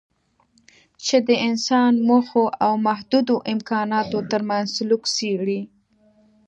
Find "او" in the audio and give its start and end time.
2.65-2.73